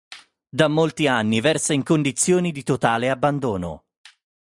[0.49, 3.83] Da molti anni versa in condizioni di totale abbandono.